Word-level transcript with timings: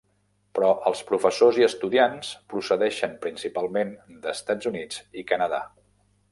Però 0.59 0.69
els 0.91 1.03
professors 1.09 1.59
i 1.61 1.65
estudiants 1.67 2.31
procedeixen 2.55 3.15
principalment 3.27 3.95
d'Estats 4.27 4.73
Units 4.75 5.01
i 5.23 5.29
Canadà. 5.35 5.65